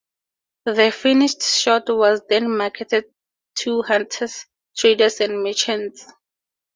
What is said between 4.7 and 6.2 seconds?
traders and merchants.